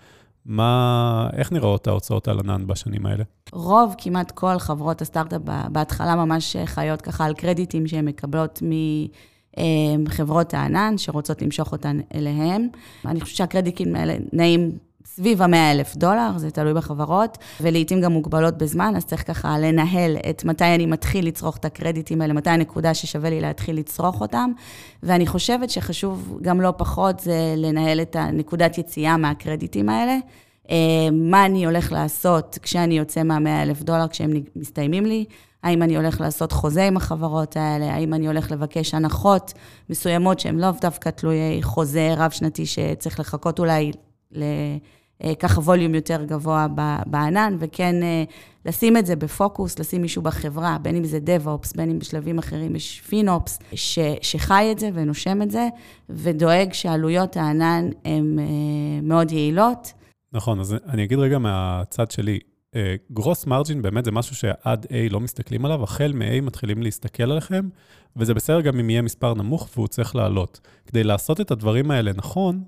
מה, 0.48 1.28
איך 1.32 1.52
נראות 1.52 1.86
ההוצאות 1.86 2.28
על 2.28 2.38
ענן 2.38 2.66
בשנים 2.66 3.06
האלה? 3.06 3.24
רוב, 3.52 3.94
כמעט 3.98 4.30
כל 4.30 4.58
חברות 4.58 5.02
הסטארט-אפ 5.02 5.40
בהתחלה 5.72 6.14
ממש 6.14 6.56
חיות 6.64 7.02
ככה 7.02 7.24
על 7.24 7.34
קרדיטים 7.34 7.86
שהן 7.86 8.04
מקבלות 8.04 8.62
מחברות 9.98 10.54
הענן, 10.54 10.94
שרוצות 10.98 11.42
למשוך 11.42 11.72
אותן 11.72 11.98
אליהן. 12.14 12.68
אני 13.04 13.20
חושבת 13.20 13.36
שהקרדיטים 13.36 13.96
האלה 13.96 14.16
נעים 14.32 14.78
סביב 15.14 15.42
ה-100 15.42 15.56
אלף 15.72 15.96
דולר, 15.96 16.30
זה 16.36 16.50
תלוי 16.50 16.74
בחברות, 16.74 17.38
ולעיתים 17.60 18.00
גם 18.00 18.12
מוגבלות 18.12 18.58
בזמן, 18.58 18.92
אז 18.96 19.04
צריך 19.04 19.26
ככה 19.26 19.58
לנהל 19.58 20.16
את 20.30 20.44
מתי 20.44 20.64
אני 20.64 20.86
מתחיל 20.86 21.26
לצרוך 21.26 21.56
את 21.56 21.64
הקרדיטים 21.64 22.20
האלה, 22.20 22.32
מתי 22.32 22.50
הנקודה 22.50 22.94
ששווה 22.94 23.30
לי 23.30 23.40
להתחיל 23.40 23.76
לצרוך 23.76 24.20
אותם. 24.20 24.50
ואני 25.02 25.26
חושבת 25.26 25.70
שחשוב 25.70 26.38
גם 26.42 26.60
לא 26.60 26.72
פחות 26.76 27.20
זה 27.20 27.54
לנהל 27.56 28.00
את 28.00 28.16
הנקודת 28.16 28.78
יציאה 28.78 29.16
מהקרדיטים 29.16 29.88
האלה. 29.88 30.16
אה, 30.70 30.76
מה 31.12 31.46
אני 31.46 31.66
הולך 31.66 31.92
לעשות 31.92 32.58
כשאני 32.62 32.98
יוצא 32.98 33.22
מה-100 33.22 33.62
אלף 33.62 33.82
דולר, 33.82 34.08
כשהם 34.08 34.30
מסתיימים 34.56 35.06
לי? 35.06 35.24
האם 35.62 35.82
אני 35.82 35.96
הולך 35.96 36.20
לעשות 36.20 36.52
חוזה 36.52 36.86
עם 36.86 36.96
החברות 36.96 37.56
האלה? 37.56 37.94
האם 37.94 38.14
אני 38.14 38.26
הולך 38.26 38.50
לבקש 38.50 38.94
הנחות 38.94 39.52
מסוימות 39.90 40.40
שהן 40.40 40.58
לאו 40.58 40.70
דווקא 40.80 41.10
תלויי 41.10 41.62
חוזה 41.62 42.14
רב-שנתי 42.16 42.66
שצריך 42.66 43.20
לחכות 43.20 43.58
אולי 43.58 43.92
ככה 45.38 45.60
ווליום 45.60 45.94
יותר 45.94 46.24
גבוה 46.24 46.66
בענן, 47.06 47.56
וכן 47.58 48.02
אה, 48.02 48.24
לשים 48.66 48.96
את 48.96 49.06
זה 49.06 49.16
בפוקוס, 49.16 49.78
לשים 49.78 50.02
מישהו 50.02 50.22
בחברה, 50.22 50.76
בין 50.82 50.96
אם 50.96 51.04
זה 51.04 51.18
DevOps, 51.26 51.76
בין 51.76 51.90
אם 51.90 51.98
בשלבים 51.98 52.38
אחרים 52.38 52.76
יש 52.76 53.00
פינופס, 53.00 53.58
ש, 53.74 53.98
שחי 54.22 54.68
את 54.72 54.78
זה 54.78 54.90
ונושם 54.94 55.42
את 55.42 55.50
זה, 55.50 55.68
ודואג 56.10 56.72
שעלויות 56.72 57.36
הענן 57.36 57.88
הן 58.04 58.38
אה, 58.38 58.44
מאוד 59.02 59.32
יעילות. 59.32 59.92
נכון, 60.32 60.60
אז 60.60 60.76
אני 60.88 61.04
אגיד 61.04 61.18
רגע 61.18 61.38
מהצד 61.38 62.10
שלי, 62.10 62.38
גרוס 63.12 63.46
מרג'ין 63.46 63.82
באמת 63.82 64.04
זה 64.04 64.10
משהו 64.10 64.36
שעד 64.36 64.86
A 64.86 65.12
לא 65.12 65.20
מסתכלים 65.20 65.64
עליו, 65.64 65.82
החל 65.82 66.12
מ-A 66.14 66.40
מתחילים 66.42 66.82
להסתכל 66.82 67.22
עליכם, 67.22 67.68
וזה 68.16 68.34
בסדר 68.34 68.60
גם 68.60 68.80
אם 68.80 68.90
יהיה 68.90 69.02
מספר 69.02 69.34
נמוך 69.34 69.68
והוא 69.74 69.88
צריך 69.88 70.16
לעלות. 70.16 70.60
כדי 70.86 71.04
לעשות 71.04 71.40
את 71.40 71.50
הדברים 71.50 71.90
האלה 71.90 72.12
נכון, 72.16 72.62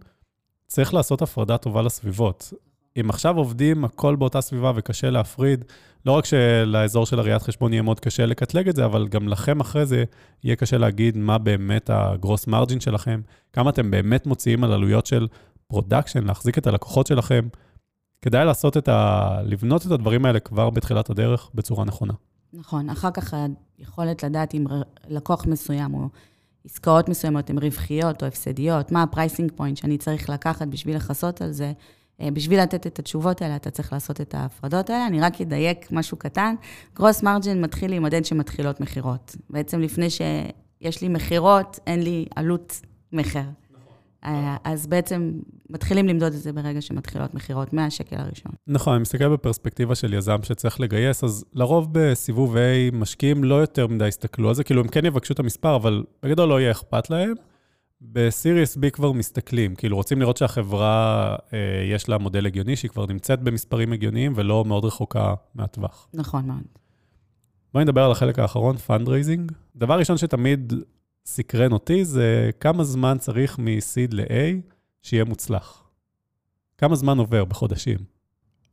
צריך 0.71 0.95
לעשות 0.95 1.23
הפרדה 1.23 1.59
טובה 1.59 1.83
לסביבות. 1.83 2.53
אם 3.00 3.11
עכשיו 3.11 3.37
עובדים 3.37 3.85
הכל 3.85 4.17
באותה 4.17 4.41
סביבה 4.41 4.73
וקשה 4.77 5.11
להפריד, 5.11 5.65
לא 6.07 6.12
רק 6.12 6.25
שלאזור 6.25 7.07
של 7.07 7.19
הראיית 7.19 7.43
חשבון 7.43 7.73
יהיה 7.73 7.83
מאוד 7.83 8.00
קשה 8.00 8.27
לקטלג 8.27 8.69
את 8.69 8.77
זה, 8.77 8.85
אבל 8.85 9.09
גם 9.09 9.29
לכם 9.29 9.61
אחרי 9.61 9.87
זה 9.87 10.05
יהיה 10.45 10.57
קשה 10.57 10.79
להגיד 10.79 11.17
מה 11.17 11.39
באמת 11.39 11.91
ה-gross 11.93 12.47
margin 12.47 12.81
שלכם, 12.81 13.21
כמה 13.53 13.71
אתם 13.71 13.91
באמת 13.91 14.27
מוציאים 14.27 14.65
על 14.65 14.73
עלויות 14.73 15.07
של 15.07 15.29
production, 15.67 16.25
להחזיק 16.25 16.59
את 16.59 16.67
הלקוחות 16.67 17.07
שלכם. 17.07 17.49
כדאי 18.23 18.45
לעשות 18.45 18.77
את 18.77 18.89
ה... 18.89 19.29
לבנות 19.45 19.87
את 19.87 19.91
הדברים 19.91 20.25
האלה 20.25 20.41
כבר 20.41 20.71
בתחילת 20.71 21.11
הדרך 21.11 21.50
בצורה 21.55 21.85
נכונה. 21.85 22.15
נכון, 22.53 22.91
אחר 22.91 23.11
כך 23.11 23.35
היכולת 23.79 24.23
לדעת 24.23 24.55
אם 24.55 24.67
לקוח 25.09 25.47
מסוים 25.47 25.93
או 25.93 26.09
עסקאות 26.64 27.09
מסוימות 27.09 27.50
הן 27.50 27.59
רווחיות 27.59 28.23
או 28.23 28.29
הפסדיות, 28.29 28.93
מה 28.93 29.02
ה-pricing 29.02 29.52
point 29.57 29.76
שאני 29.76 29.99
צריך 29.99 30.31
לקחת 30.31 30.69
בשביל 30.69 30.97
לכסות 30.97 31.43
על 31.43 31.52
זה. 31.52 31.73
אה, 32.21 32.31
בשביל 32.31 32.61
לתת 32.61 32.87
את 32.87 32.99
התשובות 32.99 33.43
האלה, 33.43 33.57
אתה 33.57 33.71
צריך 33.71 33.93
לעשות 33.93 34.21
את 34.21 34.35
ההפרדות 34.35 34.90
האלה. 34.90 35.07
אני 35.07 35.21
רק 35.21 35.40
אדייק 35.40 35.93
משהו 35.93 36.17
קטן. 36.17 36.55
gross 36.95 37.23
margin 37.23 37.61
מתחיל 37.61 37.90
להימדד 37.90 38.25
שמתחילות 38.25 38.81
מכירות. 38.81 39.37
בעצם 39.50 39.81
לפני 39.81 40.11
שיש 40.11 41.02
לי 41.02 41.09
מכירות, 41.09 41.79
אין 41.87 42.02
לי 42.02 42.26
עלות 42.37 42.81
מכר. 43.12 43.45
אה, 44.25 44.57
אז 44.65 44.87
בעצם 44.87 45.33
מתחילים 45.71 46.09
למדוד 46.09 46.33
את 46.33 46.39
זה 46.39 46.53
ברגע 46.53 46.81
שמתחילות 46.81 47.35
מכירות, 47.35 47.73
מהשקל 47.73 48.17
הראשון. 48.17 48.53
נכון, 48.67 48.93
אני 48.93 49.03
מסתכל 49.03 49.29
בפרספקטיבה 49.29 49.95
של 49.95 50.15
יזם 50.15 50.43
שצריך 50.43 50.81
לגייס, 50.81 51.25
אז 51.25 51.45
לרוב 51.53 51.89
בסיבוב 51.93 52.57
A 52.57 52.59
משקיעים 52.93 53.45
לא 53.45 53.55
יותר 53.55 53.87
מדי 53.87 54.09
יסתכלו 54.09 54.49
על 54.49 54.55
זה, 54.55 54.65
כאילו 54.65 54.81
הם 54.81 54.89
כן 54.89 55.05
יבקשו 55.05 55.35
את 55.35 55.39
המספר, 55.39 55.77
אבל 55.77 56.05
בגדול 56.23 56.49
לא 56.49 56.61
יהיה 56.61 56.71
אכפת 56.71 57.11
להם. 57.11 57.35
בסיריוס 58.03 58.77
B 58.77 58.91
כבר 58.91 59.12
מסתכלים, 59.12 59.75
כאילו 59.75 59.97
רוצים 59.97 60.21
לראות 60.21 60.37
שהחברה, 60.37 61.37
אה, 61.53 61.59
יש 61.95 62.09
לה 62.09 62.19
מודל 62.19 62.47
הגיוני, 62.47 62.77
שהיא 62.77 62.91
כבר 62.91 63.07
נמצאת 63.07 63.41
במספרים 63.43 63.93
הגיוניים 63.93 64.33
ולא 64.37 64.65
מאוד 64.65 64.85
רחוקה 64.85 65.35
מהטווח. 65.55 66.09
נכון 66.15 66.47
מאוד. 66.47 66.62
בואי 67.75 67.85
נדבר 67.85 68.05
על 68.05 68.12
החלק 68.12 68.39
האחרון, 68.39 68.77
fundraising. 68.76 69.52
דבר 69.77 69.99
ראשון 69.99 70.17
שתמיד 70.17 70.73
סקרן 71.31 71.73
אותי 71.73 72.05
זה 72.05 72.51
כמה 72.61 72.85
זמן 72.85 73.17
צריך 73.19 73.59
מ-seed 73.59 74.15
ל-A 74.15 74.71
שיהיה 75.03 75.25
מוצלח. 75.25 75.83
כמה 76.79 76.97
זמן 76.97 77.19
עובר 77.19 77.45
בחודשים? 77.45 77.99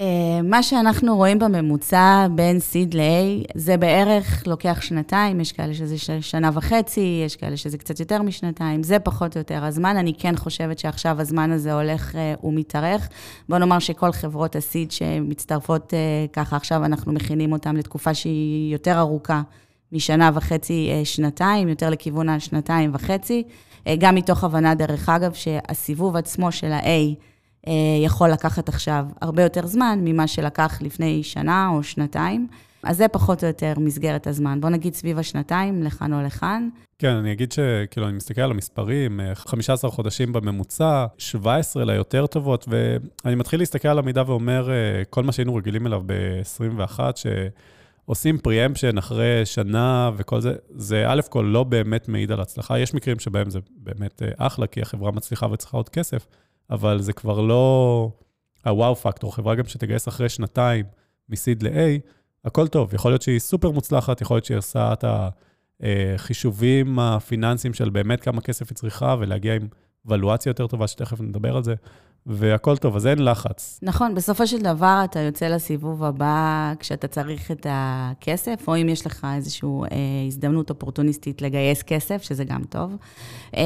אה, 0.01 0.41
מה 0.43 0.63
שאנחנו 0.63 1.15
רואים 1.15 1.39
בממוצע 1.39 2.27
בין 2.35 2.57
seed 2.57 2.95
ל-A, 2.95 3.51
זה 3.55 3.77
בערך 3.77 4.47
לוקח 4.47 4.81
שנתיים, 4.81 5.39
יש 5.39 5.51
כאלה 5.51 5.73
שזה 5.73 6.21
שנה 6.21 6.49
וחצי, 6.53 7.21
יש 7.25 7.35
כאלה 7.35 7.57
שזה 7.57 7.77
קצת 7.77 7.99
יותר 7.99 8.21
משנתיים, 8.21 8.83
זה 8.83 8.99
פחות 8.99 9.35
או 9.35 9.39
יותר 9.39 9.63
הזמן. 9.63 9.97
אני 9.97 10.13
כן 10.13 10.35
חושבת 10.35 10.79
שעכשיו 10.79 11.21
הזמן 11.21 11.51
הזה 11.51 11.73
הולך 11.73 12.15
uh, 12.15 12.45
ומתארך. 12.45 13.09
בוא 13.49 13.57
נאמר 13.57 13.79
שכל 13.79 14.11
חברות 14.11 14.55
ה-seed 14.55 14.89
שמצטרפות 14.93 15.93
uh, 15.93 16.33
ככה, 16.33 16.55
עכשיו 16.55 16.85
אנחנו 16.85 17.13
מכינים 17.13 17.51
אותן 17.51 17.75
לתקופה 17.75 18.13
שהיא 18.13 18.73
יותר 18.73 18.99
ארוכה. 18.99 19.41
משנה 19.91 20.31
וחצי, 20.33 20.89
אה, 20.91 21.05
שנתיים, 21.05 21.69
יותר 21.69 21.89
לכיוון 21.89 22.29
השנתיים 22.29 22.91
וחצי. 22.93 23.43
אה, 23.87 23.95
גם 23.99 24.15
מתוך 24.15 24.43
הבנה, 24.43 24.75
דרך 24.75 25.09
אגב, 25.09 25.33
שהסיבוב 25.33 26.15
עצמו 26.15 26.51
של 26.51 26.71
ה-A 26.71 27.15
אה, 27.67 27.73
יכול 28.05 28.29
לקחת 28.29 28.69
עכשיו 28.69 29.05
הרבה 29.21 29.43
יותר 29.43 29.67
זמן 29.67 29.99
ממה 30.03 30.27
שלקח 30.27 30.77
לפני 30.81 31.23
שנה 31.23 31.69
או 31.73 31.83
שנתיים. 31.83 32.47
אז 32.83 32.97
זה 32.97 33.07
פחות 33.07 33.43
או 33.43 33.47
יותר 33.47 33.73
מסגרת 33.77 34.27
הזמן. 34.27 34.61
בוא 34.61 34.69
נגיד 34.69 34.93
סביב 34.93 35.19
השנתיים, 35.19 35.83
לכאן 35.83 36.13
או 36.13 36.21
לכאן. 36.21 36.69
כן, 36.99 37.15
אני 37.15 37.31
אגיד 37.31 37.51
שכאילו, 37.51 38.07
אני 38.07 38.17
מסתכל 38.17 38.41
על 38.41 38.51
המספרים, 38.51 39.19
15 39.33 39.91
חודשים 39.91 40.33
בממוצע, 40.33 41.05
17 41.17 41.85
ליותר 41.85 42.27
טובות, 42.27 42.65
ואני 42.67 43.35
מתחיל 43.35 43.59
להסתכל 43.59 43.87
על 43.87 43.99
המידע 43.99 44.23
ואומר, 44.27 44.69
כל 45.09 45.23
מה 45.23 45.31
שהיינו 45.31 45.55
רגילים 45.55 45.87
אליו 45.87 46.01
ב-21, 46.05 46.99
ש... 47.15 47.25
עושים 48.07 48.37
פריאמפשן 48.37 48.97
אחרי 48.97 49.45
שנה 49.45 50.11
וכל 50.17 50.41
זה, 50.41 50.55
זה 50.69 51.03
א' 51.07 51.21
כל 51.29 51.41
לא 51.41 51.63
באמת 51.63 52.07
מעיד 52.07 52.31
על 52.31 52.41
הצלחה. 52.41 52.79
יש 52.79 52.93
מקרים 52.93 53.19
שבהם 53.19 53.49
זה 53.49 53.59
באמת 53.77 54.23
אה, 54.23 54.47
אחלה, 54.47 54.67
כי 54.67 54.81
החברה 54.81 55.11
מצליחה 55.11 55.47
וצריכה 55.51 55.77
עוד 55.77 55.89
כסף, 55.89 56.27
אבל 56.69 57.01
זה 57.01 57.13
כבר 57.13 57.41
לא 57.41 58.11
הוואו 58.65 58.95
פקטור. 58.95 59.35
חברה 59.35 59.55
גם 59.55 59.65
שתגייס 59.65 60.07
אחרי 60.07 60.29
שנתיים 60.29 60.85
מ-seed 61.29 61.63
ל-A, 61.63 62.09
הכל 62.45 62.67
טוב. 62.67 62.93
יכול 62.93 63.11
להיות 63.11 63.21
שהיא 63.21 63.39
סופר 63.39 63.71
מוצלחת, 63.71 64.21
יכול 64.21 64.35
להיות 64.35 64.45
שהיא 64.45 64.57
עושה 64.57 64.93
את 64.93 65.05
החישובים 65.83 66.99
הפיננסיים 66.99 67.73
של 67.73 67.89
באמת 67.89 68.21
כמה 68.21 68.41
כסף 68.41 68.69
היא 68.69 68.75
צריכה, 68.75 69.15
ולהגיע 69.19 69.55
עם 69.55 69.67
ולואציה 70.05 70.49
יותר 70.49 70.67
טובה, 70.67 70.87
שתכף 70.87 71.21
נדבר 71.21 71.57
על 71.57 71.63
זה. 71.63 71.75
והכל 72.29 72.77
טוב, 72.77 72.95
אז 72.95 73.07
אין 73.07 73.23
לחץ. 73.23 73.79
נכון, 73.81 74.15
בסופו 74.15 74.47
של 74.47 74.61
דבר 74.61 75.01
אתה 75.03 75.19
יוצא 75.19 75.47
לסיבוב 75.47 76.03
הבא 76.03 76.73
כשאתה 76.79 77.07
צריך 77.07 77.51
את 77.51 77.67
הכסף, 77.69 78.63
או 78.67 78.75
אם 78.75 78.89
יש 78.89 79.05
לך 79.05 79.27
איזושהי 79.35 79.69
אה, 79.91 79.97
הזדמנות 80.27 80.69
אופורטוניסטית 80.69 81.41
לגייס 81.41 81.83
כסף, 81.83 82.21
שזה 82.21 82.43
גם 82.43 82.63
טוב. 82.69 82.95
אה, 83.55 83.61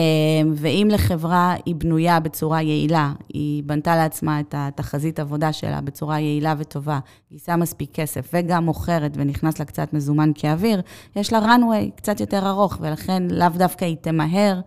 ואם 0.56 0.88
לחברה 0.92 1.56
היא 1.66 1.76
בנויה 1.76 2.20
בצורה 2.20 2.62
יעילה, 2.62 3.14
היא 3.34 3.64
בנתה 3.64 3.96
לעצמה 3.96 4.40
את 4.40 4.56
התחזית 4.58 5.20
עבודה 5.20 5.54
שלה 5.54 5.82
בצורה 5.82 6.20
יעילה 6.20 6.54
וטובה, 6.58 7.00
גייסה 7.30 7.56
מספיק 7.56 7.90
כסף 7.94 8.30
וגם 8.34 8.66
מוכרת 8.66 9.12
ונכנס 9.16 9.60
לה 9.60 9.66
קצת 9.66 9.94
מזומן 9.94 10.32
כאוויר, 10.36 10.82
יש 11.16 11.34
לה 11.34 11.40
runway 11.40 11.96
קצת 11.96 12.20
יותר 12.20 12.50
ארוך, 12.50 12.78
ולכן 12.82 13.24
לאו 13.32 13.50
דווקא 13.58 13.86
היא 13.86 13.98
תמהר. 14.02 14.60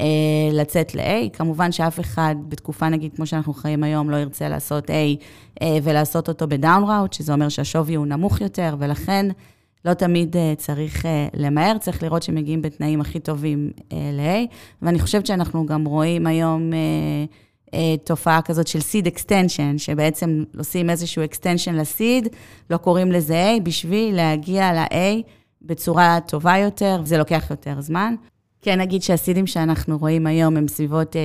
אה, 0.00 0.06
לצאת 0.52 0.94
ל-A. 0.94 1.30
כמובן 1.32 1.72
שאף 1.72 2.00
אחד 2.00 2.34
בתקופה, 2.48 2.88
נגיד, 2.88 3.12
כמו 3.16 3.26
שאנחנו 3.26 3.54
חיים 3.54 3.84
היום, 3.84 4.10
לא 4.10 4.16
ירצה 4.16 4.48
לעשות 4.48 4.90
A 4.90 4.92
אה, 5.62 5.78
ולעשות 5.82 6.28
אותו 6.28 6.48
בדאון 6.48 6.84
ראוט, 6.90 7.12
שזה 7.12 7.32
אומר 7.32 7.48
שהשווי 7.48 7.94
הוא 7.94 8.06
נמוך 8.06 8.40
יותר, 8.40 8.76
ולכן 8.78 9.26
לא 9.84 9.94
תמיד 9.94 10.36
אה, 10.36 10.54
צריך 10.58 11.06
למהר, 11.34 11.78
צריך 11.78 12.02
לראות 12.02 12.22
שמגיעים 12.22 12.62
בתנאים 12.62 13.00
הכי 13.00 13.20
טובים 13.20 13.70
ל-A. 13.92 14.54
ואני 14.82 14.98
חושבת 14.98 15.26
שאנחנו 15.26 15.66
גם 15.66 15.84
רואים 15.84 16.26
היום 16.26 16.70
תופעה 18.04 18.42
כזאת 18.42 18.66
של 18.66 18.78
seed 18.78 19.06
extension, 19.06 19.78
שבעצם 19.78 20.44
עושים 20.58 20.90
איזשהו 20.90 21.22
extension 21.24 21.72
ל-seed, 21.72 22.28
לא 22.70 22.76
קוראים 22.76 23.12
לזה 23.12 23.54
A, 23.56 23.60
בשביל 23.60 24.16
להגיע 24.16 24.72
ל-A 24.72 25.22
בצורה 25.62 26.18
טובה 26.26 26.58
יותר, 26.58 27.00
זה 27.04 27.18
לוקח 27.18 27.46
יותר 27.50 27.80
זמן. 27.80 28.14
כן, 28.64 28.80
נגיד 28.80 29.02
שהסידים 29.02 29.46
שאנחנו 29.46 29.98
רואים 29.98 30.26
היום 30.26 30.56
הם 30.56 30.68
סביבות 30.68 31.16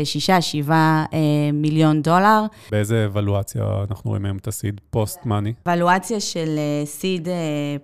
6-7 0.67 0.72
אה, 0.72 1.05
אה, 1.13 1.19
מיליון 1.53 2.01
דולר. 2.01 2.46
באיזה 2.72 3.05
אבלואציה 3.05 3.63
אנחנו 3.89 4.10
רואים 4.10 4.25
היום 4.25 4.38
את 4.38 4.48
ה-seed 4.48 4.81
post-money? 4.89 5.53
הוולואציה 5.65 6.19
של 6.19 6.60
seed 6.86 7.27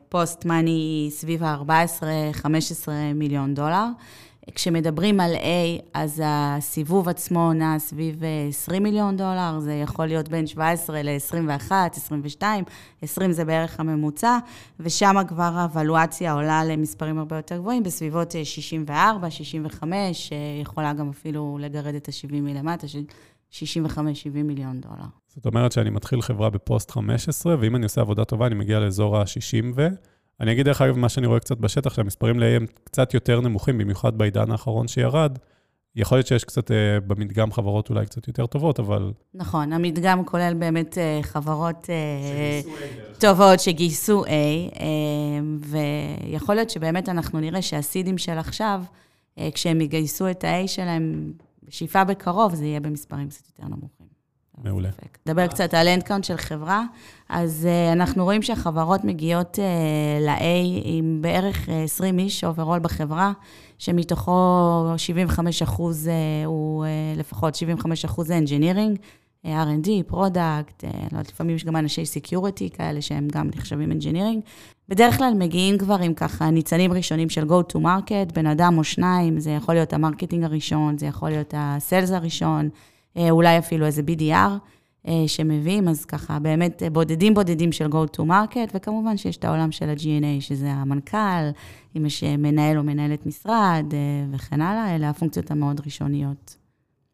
post-money 0.09 0.69
היא 0.71 1.11
סביב 1.11 1.43
ה-14-15 1.43 2.89
מיליון 3.15 3.53
דולר. 3.53 3.85
כשמדברים 4.55 5.19
על 5.19 5.35
A, 5.35 5.81
אז 5.93 6.21
הסיבוב 6.25 7.09
עצמו 7.09 7.53
נע 7.53 7.79
סביב 7.79 8.21
20 8.49 8.83
מיליון 8.83 9.17
דולר, 9.17 9.59
זה 9.59 9.73
יכול 9.73 10.05
להיות 10.05 10.29
בין 10.29 10.47
17 10.47 11.01
ל-21, 11.03 11.71
22, 11.91 12.63
20 13.01 13.31
זה 13.31 13.45
בערך 13.45 13.79
הממוצע, 13.79 14.37
ושם 14.79 15.15
כבר 15.27 15.51
הוולואציה 15.55 16.33
עולה 16.33 16.65
למספרים 16.65 17.19
הרבה 17.19 17.35
יותר 17.35 17.57
גבוהים, 17.57 17.83
בסביבות 17.83 18.31
64, 18.43 19.31
65, 19.31 20.31
יכולה 20.61 20.93
גם 20.93 21.09
אפילו 21.09 21.57
לגרד 21.61 21.95
את 21.95 22.09
ה-70 22.09 22.41
מלמטה, 22.41 22.87
של 22.87 23.03
65-70 23.51 23.57
מיליון 24.33 24.81
דולר. 24.81 25.05
זאת 25.27 25.45
אומרת 25.45 25.71
שאני 25.71 25.89
מתחיל 25.89 26.21
חברה 26.21 26.49
בפוסט 26.49 26.91
15, 26.91 27.55
ואם 27.59 27.75
אני 27.75 27.83
עושה 27.83 28.01
עבודה 28.01 28.25
טובה, 28.25 28.47
אני 28.47 28.55
מגיע 28.55 28.79
לאזור 28.79 29.17
ה-60 29.17 29.65
ו... 29.75 29.87
אני 30.39 30.51
אגיד, 30.51 30.65
דרך 30.65 30.81
אגב, 30.81 30.97
מה 30.97 31.09
שאני 31.09 31.27
רואה 31.27 31.39
קצת 31.39 31.57
בשטח, 31.57 31.93
שהמספרים 31.93 32.39
ל 32.39 32.43
הם 32.43 32.65
קצת 32.83 33.13
יותר 33.13 33.41
נמוכים, 33.41 33.77
במיוחד 33.77 34.17
בעידן 34.17 34.51
האחרון 34.51 34.87
שירד. 34.87 35.37
יכול 35.95 36.17
להיות 36.17 36.27
שיש 36.27 36.43
קצת 36.43 36.71
uh, 36.71 36.73
במדגם 37.07 37.51
חברות 37.51 37.89
אולי 37.89 38.05
קצת 38.05 38.27
יותר 38.27 38.45
טובות, 38.45 38.79
אבל... 38.79 39.11
נכון, 39.33 39.73
המדגם 39.73 40.25
כולל 40.25 40.53
באמת 40.53 40.93
uh, 40.93 41.25
חברות 41.25 41.83
uh, 41.83 43.19
טובות 43.19 43.59
שגייסו 43.59 44.25
A, 44.25 44.29
ויכול 45.59 46.55
להיות 46.55 46.69
שבאמת 46.69 47.09
אנחנו 47.09 47.39
נראה 47.39 47.61
שהסידים 47.61 48.17
של 48.17 48.37
עכשיו, 48.37 48.83
כשהם 49.53 49.81
יגייסו 49.81 50.31
את 50.31 50.43
ה-A 50.43 50.67
שלהם, 50.67 51.33
בשאיפה 51.63 52.03
בקרוב, 52.03 52.55
זה 52.55 52.65
יהיה 52.65 52.79
במספרים 52.79 53.29
קצת 53.29 53.47
יותר 53.47 53.63
נמוכים. 53.63 53.94
מעולה. 54.63 54.89
נדבר 55.25 55.47
קצת 55.47 55.73
על 55.73 55.87
headcount 55.87 56.23
של 56.23 56.37
חברה. 56.37 56.83
אז 57.29 57.67
uh, 57.67 57.93
אנחנו 57.93 58.23
רואים 58.23 58.41
שהחברות 58.41 59.03
מגיעות 59.03 59.59
uh, 59.59 60.25
ל-A 60.25 60.81
עם 60.83 61.17
בערך 61.21 61.69
20 61.83 62.19
איש 62.19 62.43
overall 62.43 62.79
בחברה, 62.79 63.31
שמתוכו 63.77 64.93
75 64.97 65.61
אחוז 65.61 66.09
הוא 66.45 66.85
לפחות 67.17 67.55
75 67.55 68.05
אחוז 68.05 68.31
uh, 68.31 68.33
R&D, 69.45 69.89
product, 70.07 70.83
לא 70.83 70.89
יודעת, 71.11 71.31
לפעמים 71.31 71.55
יש 71.55 71.65
גם 71.65 71.75
אנשי 71.75 72.05
security 72.05 72.69
כאלה 72.69 73.01
שהם 73.01 73.27
גם 73.31 73.49
נחשבים 73.55 73.91
engineering. 73.91 74.39
בדרך 74.89 75.17
כלל 75.17 75.33
מגיעים 75.37 75.77
כבר 75.77 75.97
עם 76.01 76.13
ככה 76.13 76.49
ניצנים 76.49 76.93
ראשונים 76.93 77.29
של 77.29 77.43
go 77.43 77.73
to 77.73 77.79
market, 77.79 78.33
בן 78.33 78.45
אדם 78.45 78.77
או 78.77 78.83
שניים, 78.83 79.39
זה 79.39 79.51
יכול 79.51 79.75
להיות 79.75 79.93
ה-marketing 79.93 80.43
הראשון, 80.43 80.97
זה 80.97 81.05
יכול 81.05 81.29
להיות 81.29 81.53
ה-sales 81.57 82.11
הראשון. 82.11 82.69
אה, 83.17 83.29
אולי 83.29 83.57
אפילו 83.57 83.85
איזה 83.85 84.01
BDR 84.01 84.33
אה, 85.07 85.23
שמביאים, 85.27 85.87
אז 85.87 86.05
ככה, 86.05 86.39
באמת 86.39 86.81
בודדים 86.91 87.33
בודדים 87.33 87.71
של 87.71 87.85
Go 87.85 88.17
to 88.17 88.19
Market, 88.19 88.69
וכמובן 88.73 89.17
שיש 89.17 89.37
את 89.37 89.45
העולם 89.45 89.71
של 89.71 89.89
ה-G&A, 89.89 90.41
שזה 90.41 90.71
המנכ"ל, 90.71 91.49
אם 91.97 92.05
יש 92.05 92.23
אה, 92.23 92.37
מנהל 92.37 92.77
או 92.77 92.83
מנהלת 92.83 93.25
משרד 93.25 93.85
וכן 94.31 94.61
הלאה, 94.61 94.95
אלה 94.95 95.09
הפונקציות 95.09 95.51
המאוד 95.51 95.81
ראשוניות. 95.85 96.57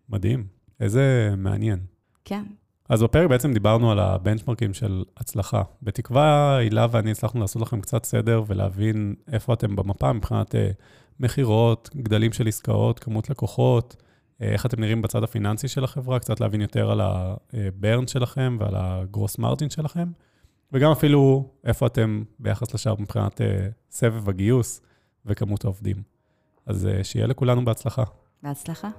מדהים, 0.10 0.44
איזה 0.80 1.34
מעניין. 1.38 1.80
כן. 2.26 2.44
אז 2.90 3.04
בפרק 3.04 3.30
בעצם 3.30 3.54
דיברנו 3.54 3.92
על 3.92 4.00
הבנצ'מרקים 4.00 4.74
של 4.74 5.04
הצלחה. 5.18 5.62
בתקווה, 5.82 6.58
הילה 6.58 6.88
ואני 6.92 7.12
הצלחנו 7.12 7.42
לעשות 7.42 7.62
לכם 7.62 7.82
קצת 7.82 8.06
סדר 8.06 8.44
ולהבין 8.48 9.16
איפה 9.32 9.54
אתם 9.54 9.76
במפה 9.76 10.14
מבחינת 10.14 10.56
מכירות, 11.20 11.90
גדלים 11.96 12.34
של 12.34 12.48
עסקאות, 12.48 13.00
כמות 13.00 13.30
לקוחות, 13.30 13.96
איך 14.42 14.66
אתם 14.66 14.82
נראים 14.82 15.02
בצד 15.02 15.24
הפיננסי 15.24 15.68
של 15.68 15.84
החברה, 15.84 16.20
קצת 16.20 16.40
להבין 16.40 16.62
יותר 16.62 16.92
על 16.92 17.02
הברן 17.04 18.08
שלכם 18.08 18.58
ועל 18.60 18.74
הגרוס 18.78 19.38
מרג'ין 19.38 19.70
שלכם, 19.70 20.08
וגם 20.72 20.92
אפילו 20.92 21.50
איפה 21.64 21.88
אתם 21.88 22.24
ביחס 22.40 22.74
לשאר 22.74 22.96
מבחינת 23.00 23.42
אה, 23.42 23.68
סבב 23.92 24.30
הגיוס 24.30 24.82
וכמות 25.26 25.64
העובדים. 25.64 26.04
אז 26.66 26.88
אה, 26.88 27.04
שיהיה 27.04 27.28
לכולנו 27.28 27.66
בהצלחה. 27.66 28.04
בהצלחה. 28.44 28.90